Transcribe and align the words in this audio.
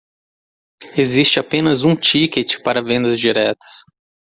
Existe 0.97 1.39
apenas 1.39 1.83
um 1.83 1.95
ticket 1.95 2.63
para 2.63 2.81
vendas 2.81 3.19
diretas 3.19 3.85